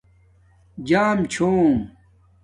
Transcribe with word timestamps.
جݳم 0.87 1.17
چھُوم 1.31 1.71